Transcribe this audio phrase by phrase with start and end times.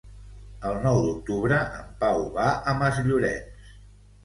[0.69, 3.71] El nou d'octubre en Pau va a Masllorenç.